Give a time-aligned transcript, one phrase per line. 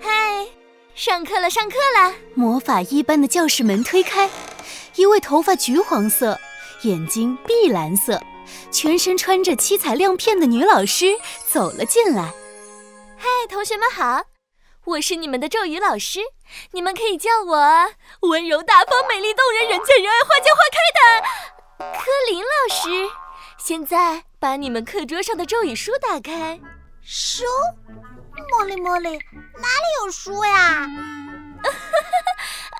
[0.00, 0.46] 嗨，
[0.94, 2.14] 上课了，上课了！
[2.34, 4.28] 魔法一般的教室门推开，
[4.94, 6.38] 一位头发橘黄色、
[6.82, 8.18] 眼睛碧蓝色、
[8.70, 11.14] 全身穿着七彩亮片的女老师
[11.46, 12.32] 走了进来。
[13.18, 14.22] 嗨，同学们好，
[14.84, 16.20] 我是你们的咒语老师，
[16.72, 17.90] 你们可以叫我
[18.20, 23.12] 温柔大方、美丽动人、人见人爱、花见花开的柯林老师。
[23.58, 26.58] 现在把你们课桌上的咒语书打开。
[27.02, 27.44] 书？
[28.50, 30.88] 茉莉茉莉，哪里有书呀？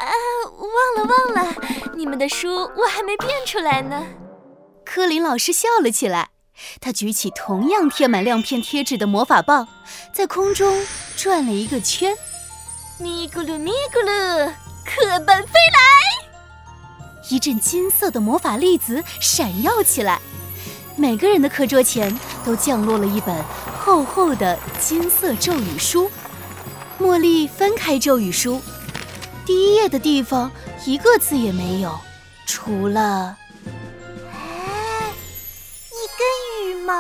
[0.01, 0.11] 啊，
[0.59, 1.55] 忘了忘了，
[1.95, 4.05] 你们的书我还没变出来呢。
[4.85, 6.31] 科林老师笑了起来，
[6.81, 9.69] 他举起同样贴满亮片贴纸的魔法棒，
[10.13, 10.85] 在空中
[11.17, 12.17] 转了一个圈。
[12.99, 14.47] 咪咕噜咪咕噜，
[14.85, 15.81] 课本飞来！
[17.31, 20.21] 一阵金色的魔法粒子闪耀起来。
[20.97, 23.35] 每个人的课桌前都降落了一本
[23.83, 26.11] 厚厚的金色咒语书。
[26.99, 28.61] 茉莉翻开咒语书，
[29.47, 30.53] 第一页的地方
[30.85, 31.99] 一个字也没有，
[32.47, 33.35] 除了……
[34.35, 35.15] 哎，
[35.89, 36.93] 一根羽毛。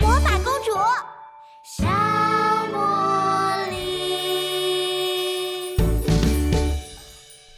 [0.00, 0.72] 魔法公主，
[1.78, 1.84] 小
[2.72, 3.76] 茉莉。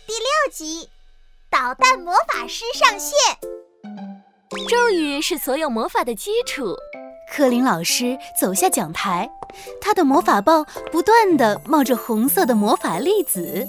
[0.07, 0.91] 第六集，
[1.49, 3.13] 导弹魔法师上线。
[4.69, 6.77] 咒语是所有魔法的基础。
[7.31, 9.31] 柯林老师走下讲台，
[9.81, 13.67] 他的魔法棒不断地冒着红色的魔法粒子。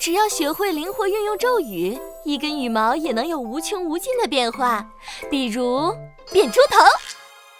[0.00, 4.84] 只要学会灵活运用咒语，一根羽毛也能有无穷无尽的变化。
[5.30, 5.94] 比如
[6.32, 6.78] 变猪头，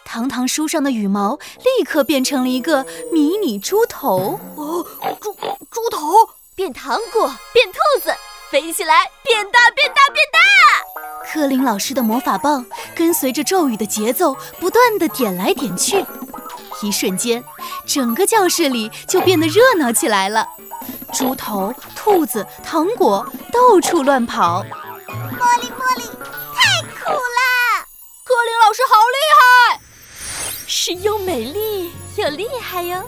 [0.04, 4.40] 堂堂书上的羽毛立刻变成了一个迷你猪头。
[4.56, 4.84] 哦，
[5.20, 5.32] 猪
[5.70, 8.12] 猪头变糖果，变兔子，
[8.50, 10.91] 飞起来，变大，变大，变大。
[11.24, 16.04] 柯林老师的魔法棒跟随着咒语的节奏，不断的点来点去。
[16.82, 17.42] 一瞬间，
[17.86, 20.46] 整个教室里就变得热闹起来了。
[21.12, 24.62] 猪头、兔子、糖果到处乱跑。
[24.62, 26.02] 茉莉，茉莉，
[26.54, 27.86] 太酷了！
[28.24, 29.80] 柯林老师好厉害，
[30.66, 33.02] 是又美丽又厉害哟。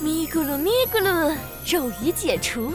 [0.00, 2.72] 咪咕噜咪咕噜，咒语解除。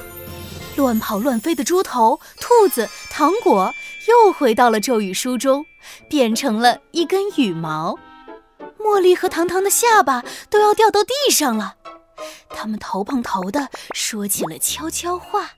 [0.75, 3.73] 乱跑乱飞的猪头、兔子、糖果
[4.07, 5.65] 又回到了咒语书中，
[6.09, 7.97] 变成了一根羽毛。
[8.79, 11.75] 茉莉和糖糖的下巴都要掉到地上了，
[12.49, 15.51] 他们头碰头的说起了悄悄话：“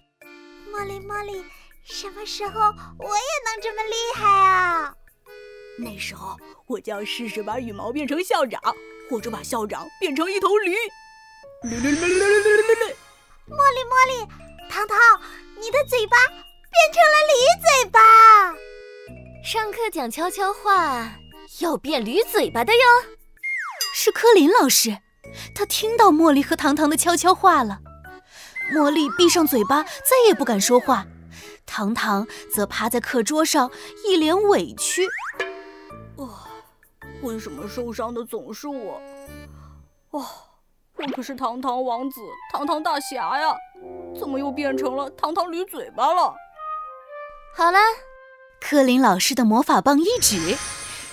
[0.72, 1.44] 茉莉，茉莉，
[1.84, 4.94] 什么时候我也能这么厉害啊？
[5.78, 6.38] 那时候
[6.68, 8.62] 我就要试试把羽毛变成校长，
[9.10, 10.74] 或者把校长变成一头驴。”
[11.64, 11.92] 茉莉，
[13.50, 14.28] 茉莉。
[14.70, 14.98] 糖糖，
[15.60, 16.38] 你的嘴巴变
[16.94, 17.97] 成了驴嘴巴。
[19.90, 21.18] 讲悄悄话，
[21.60, 22.80] 要变驴嘴巴的哟。
[23.94, 24.98] 是柯林老师，
[25.56, 27.80] 他听到茉莉和糖糖的悄悄话了。
[28.74, 31.06] 茉莉闭上嘴巴，再也不敢说话。
[31.66, 33.72] 糖糖则趴在课桌上，
[34.06, 35.08] 一脸委屈。
[36.18, 36.30] 哦，
[37.22, 39.02] 为什么受伤的总是我？
[40.12, 40.26] 哦。
[41.00, 42.20] 我可是糖糖王子、
[42.52, 43.56] 糖糖大侠呀，
[44.20, 46.34] 怎么又变成了糖糖驴嘴巴了？
[47.56, 47.78] 好了，
[48.60, 50.58] 柯林老师的魔法棒一指，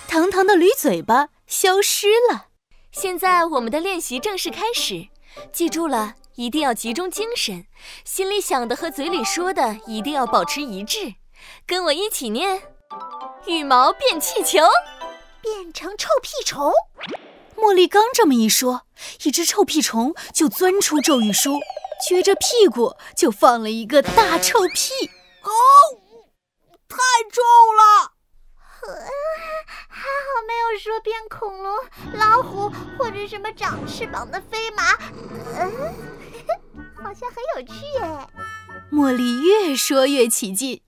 [0.07, 2.47] 糖糖的驴嘴巴消失了。
[2.91, 5.07] 现在我们的练习正式开始，
[5.53, 7.65] 记住了，一定要集中精神，
[8.03, 11.15] 心里想的和嘴里说的一定要保持一致。
[11.65, 12.61] 跟我一起念：
[13.45, 14.59] 羽毛变气球，
[15.41, 16.71] 变成臭屁虫。
[17.55, 18.81] 茉莉刚这么一说，
[19.23, 21.59] 一只臭屁虫就钻出咒语书，
[22.05, 25.09] 撅着屁股就放了一个大臭屁。
[25.43, 25.51] 哦，
[26.87, 26.97] 太
[27.31, 27.41] 臭
[27.73, 28.11] 了！
[29.87, 31.75] 还好没有说变恐龙、
[32.13, 34.93] 老虎或者什么长翅膀的飞马。
[35.57, 35.93] 嗯，
[37.03, 38.27] 好像很有趣哎。
[38.91, 40.83] 茉莉越说越起劲，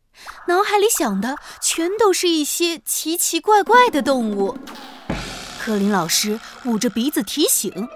[0.47, 4.56] 脑海里想的全都是一些奇奇怪怪的动物。
[5.59, 7.90] 柯林老师捂着鼻子提醒，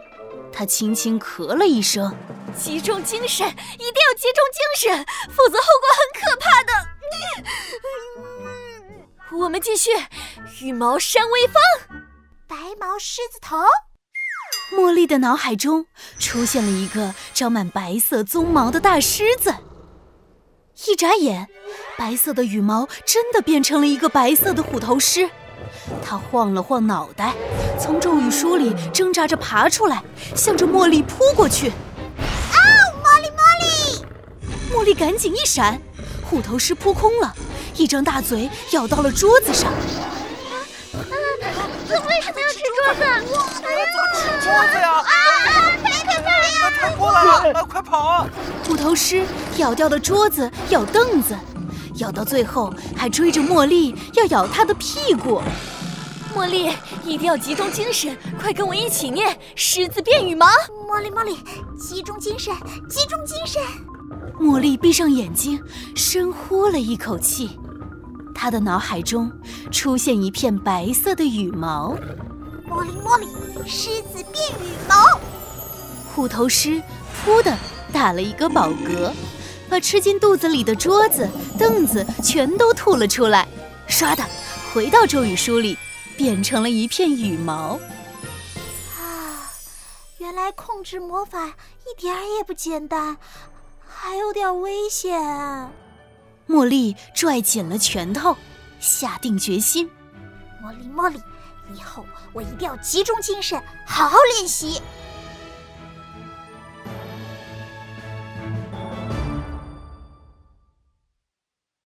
[0.51, 2.17] 他轻轻咳了一声
[2.57, 6.90] ：“集中精神，一定要集中精神，否则后果很可怕的。”
[9.33, 9.89] 我们继续，
[10.61, 11.55] 羽毛扇微风，
[12.47, 13.57] 白毛狮子头。
[14.75, 15.85] 茉莉的脑海中
[16.19, 19.53] 出现了一个长满白色鬃毛的大狮子。
[20.87, 21.47] 一眨眼，
[21.97, 25.29] 白色的羽毛真的变成了一个白色的虎头狮。
[26.03, 27.33] 它晃了晃脑袋，
[27.79, 30.03] 从咒语书里挣扎着爬出来，
[30.35, 31.69] 向着茉莉扑过去。
[31.69, 32.55] 啊！
[33.03, 34.05] 茉莉，茉莉！
[34.73, 35.81] 茉莉赶紧一闪，
[36.31, 37.35] 虎头狮扑空了，
[37.75, 39.69] 一张大嘴咬到了桌子上。
[39.69, 39.75] 啊
[40.95, 41.03] 啊
[41.89, 43.01] 他为什么要吃桌子？
[43.01, 44.91] 怎么吃桌子呀？
[44.93, 45.11] 啊！
[45.83, 46.31] 赔赔赔！
[47.67, 48.25] 快跑啊！
[48.65, 49.25] 虎头狮
[49.57, 51.37] 咬掉了桌子，咬凳子，
[51.95, 55.41] 咬到最后还追着茉莉要咬她的屁股。
[56.33, 56.71] 茉莉，
[57.03, 60.47] 一定要集中精神，快跟我一起念“狮子变羽毛”。
[60.87, 61.37] 茉莉，茉莉，
[61.77, 62.55] 集中精神，
[62.87, 63.61] 集中精神。
[64.41, 65.61] 茉莉闭上眼睛，
[65.95, 67.59] 深呼了一口气，
[68.33, 69.31] 她的脑海中
[69.71, 71.95] 出现一片白色的羽毛。
[72.67, 73.27] 茉莉，茉莉，
[73.69, 74.95] 狮子变羽毛。
[76.15, 76.81] 虎头狮
[77.23, 77.55] 噗的
[77.93, 79.11] 打了一个饱嗝，
[79.69, 81.29] 把吃进肚子里的桌子、
[81.59, 83.47] 凳子全都吐了出来，
[83.87, 84.25] 唰的
[84.73, 85.77] 回到咒语书里。
[86.17, 87.79] 变成了一片羽毛。
[88.99, 89.49] 啊，
[90.19, 93.17] 原来控制魔法一点儿也不简单，
[94.03, 95.21] 还有点危险。
[96.49, 98.35] 茉莉拽紧了拳头，
[98.79, 99.87] 下定决心。
[100.59, 101.21] 茉莉，茉莉，
[101.75, 102.03] 以后
[102.33, 104.81] 我一定要集中精神，好好练习。